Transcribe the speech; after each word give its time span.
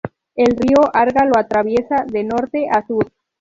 El 0.33 0.57
río 0.57 0.77
Arga 0.93 1.25
lo 1.25 1.37
atraviesa 1.37 2.05
de 2.07 2.23
norte 2.23 2.65
a 2.71 2.83
sur. 2.87 3.11